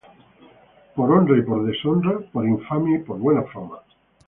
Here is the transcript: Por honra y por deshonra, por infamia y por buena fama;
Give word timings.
Por 0.95 1.11
honra 1.11 1.37
y 1.37 1.43
por 1.43 1.63
deshonra, 1.63 2.21
por 2.33 2.47
infamia 2.47 2.95
y 2.97 3.03
por 3.03 3.19
buena 3.19 3.43
fama; 3.43 3.83